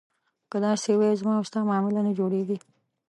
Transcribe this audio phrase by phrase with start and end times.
[0.51, 2.57] که داسې وي زما او ستا معامله نه جوړېږي.